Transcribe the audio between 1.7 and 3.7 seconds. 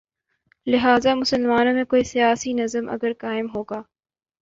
میں کوئی سیاسی نظم اگر قائم ہو